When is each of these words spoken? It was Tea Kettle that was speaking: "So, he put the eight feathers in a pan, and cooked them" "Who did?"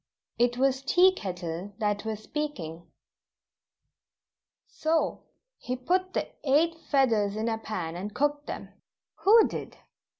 It 0.39 0.57
was 0.57 0.81
Tea 0.81 1.11
Kettle 1.13 1.73
that 1.77 2.05
was 2.05 2.23
speaking: 2.23 2.89
"So, 4.65 5.25
he 5.59 5.75
put 5.75 6.13
the 6.15 6.27
eight 6.43 6.73
feathers 6.89 7.35
in 7.35 7.47
a 7.47 7.59
pan, 7.59 7.95
and 7.95 8.11
cooked 8.11 8.47
them" 8.47 8.69
"Who 9.25 9.47
did?" 9.47 9.77